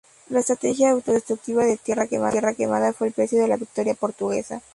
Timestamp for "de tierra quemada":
1.63-2.91